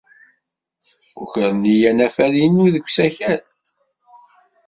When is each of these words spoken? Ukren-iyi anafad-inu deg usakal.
Ukren-iyi 1.21 1.85
anafad-inu 1.89 2.65
deg 2.73 2.85
usakal. 2.87 3.41